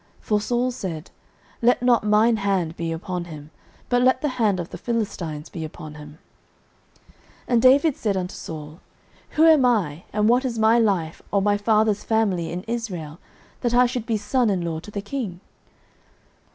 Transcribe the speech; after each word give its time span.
For 0.19 0.41
Saul 0.41 0.71
said, 0.71 1.11
Let 1.61 1.83
not 1.83 2.03
mine 2.03 2.37
hand 2.37 2.75
be 2.75 2.91
upon 2.91 3.25
him, 3.25 3.51
but 3.87 4.01
let 4.01 4.21
the 4.21 4.29
hand 4.41 4.59
of 4.59 4.71
the 4.71 4.77
Philistines 4.79 5.47
be 5.47 5.63
upon 5.63 5.93
him. 5.93 6.17
09:018:018 6.97 7.09
And 7.49 7.61
David 7.61 7.95
said 7.95 8.17
unto 8.17 8.33
Saul, 8.33 8.79
Who 9.37 9.45
am 9.45 9.63
I? 9.63 10.05
and 10.11 10.27
what 10.27 10.43
is 10.43 10.57
my 10.57 10.79
life, 10.79 11.21
or 11.29 11.39
my 11.43 11.55
father's 11.55 12.03
family 12.03 12.51
in 12.51 12.63
Israel, 12.63 13.19
that 13.59 13.75
I 13.75 13.85
should 13.85 14.07
be 14.07 14.17
son 14.17 14.49
in 14.49 14.61
law 14.65 14.79
to 14.79 14.89
the 14.89 15.01
king? 15.03 15.39